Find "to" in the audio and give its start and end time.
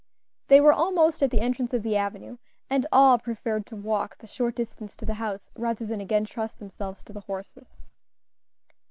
3.67-3.75, 4.97-5.05, 7.03-7.13